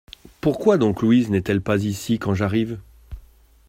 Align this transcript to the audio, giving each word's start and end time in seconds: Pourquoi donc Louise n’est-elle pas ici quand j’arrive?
Pourquoi 0.41 0.79
donc 0.79 1.03
Louise 1.03 1.29
n’est-elle 1.29 1.61
pas 1.61 1.77
ici 1.83 2.17
quand 2.17 2.33
j’arrive? 2.33 2.79